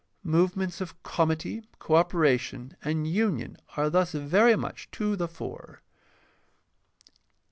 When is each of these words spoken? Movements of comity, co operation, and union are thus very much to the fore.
Movements 0.23 0.81
of 0.81 1.03
comity, 1.03 1.61
co 1.77 1.93
operation, 1.93 2.75
and 2.83 3.05
union 3.05 3.57
are 3.77 3.87
thus 3.87 4.13
very 4.13 4.55
much 4.55 4.89
to 4.93 5.15
the 5.15 5.27
fore. 5.27 5.83